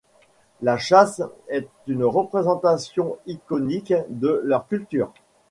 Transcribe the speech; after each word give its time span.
La 0.63 0.79
chasse 0.79 1.21
est 1.47 1.67
une 1.85 2.03
représentation 2.03 3.17
iconique 3.27 3.93
de 4.09 4.41
leur 4.43 4.67
culture. 4.67 5.13